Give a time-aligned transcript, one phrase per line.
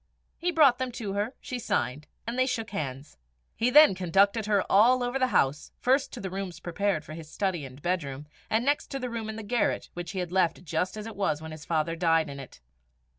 [0.39, 3.17] He brought them to her, she signed, and they shook hands.
[3.55, 7.31] He then conducted her all over the house first to the rooms prepared for his
[7.31, 10.63] study and bedroom, and next to the room in the garret, which he had left
[10.65, 12.61] just as it was when his father died in it.